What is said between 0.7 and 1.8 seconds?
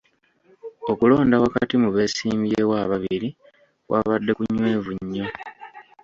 Okulonda wakati